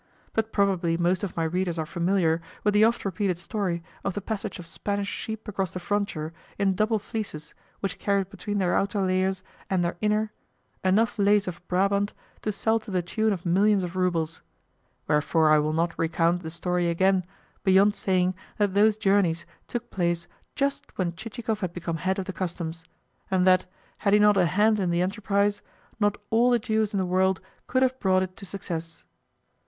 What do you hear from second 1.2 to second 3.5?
of my readers are familiar with the oft repeated